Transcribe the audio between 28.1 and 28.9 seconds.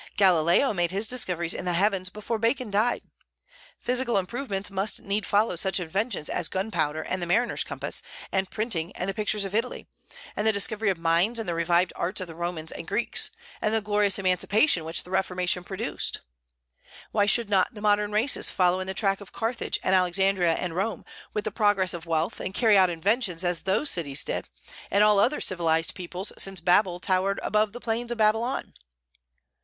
of Babylon?